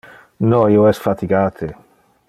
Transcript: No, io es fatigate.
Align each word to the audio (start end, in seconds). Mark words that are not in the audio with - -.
No, 0.53 0.61
io 0.77 0.87
es 0.93 1.03
fatigate. 1.05 1.73